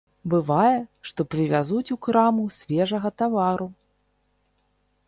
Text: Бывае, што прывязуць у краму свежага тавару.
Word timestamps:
Бывае, 0.33 0.77
што 1.09 1.25
прывязуць 1.33 1.83
у 1.97 1.99
краму 2.07 2.43
свежага 2.59 3.09
тавару. 3.25 3.71